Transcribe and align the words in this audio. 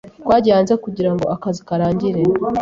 Twagiye 0.23 0.53
hanze 0.57 0.73
kugirango 0.83 1.25
akazi 1.35 1.61
karangire. 1.67 2.21